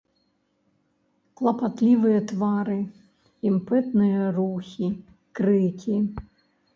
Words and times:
Клапатлівыя 1.41 2.19
твары, 2.31 2.77
імпэтныя 3.49 4.23
рухі, 4.39 4.89
крыкі. 5.41 5.99